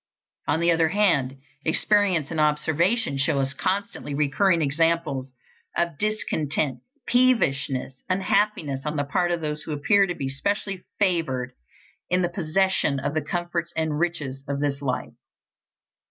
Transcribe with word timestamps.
On 0.47 0.59
the 0.61 0.71
other 0.71 0.89
hand, 0.89 1.37
experience 1.63 2.31
and 2.31 2.39
observation 2.39 3.19
show 3.19 3.39
us 3.39 3.53
constantly 3.53 4.15
recurring 4.15 4.59
examples 4.63 5.31
of 5.77 5.99
discontent, 5.99 6.79
peevishness, 7.07 8.01
unhappiness, 8.09 8.83
on 8.83 8.95
the 8.95 9.03
part 9.03 9.29
of 9.29 9.41
those 9.41 9.61
who 9.61 9.73
appear 9.73 10.07
to 10.07 10.15
be 10.15 10.27
specially 10.27 10.85
favored 10.97 11.51
in 12.09 12.23
the 12.23 12.29
possession 12.29 12.99
of 12.99 13.13
the 13.13 13.21
comforts 13.21 13.71
and 13.77 13.99
riches 13.99 14.41
of 14.47 14.59
this 14.59 14.81
life. 14.81 15.13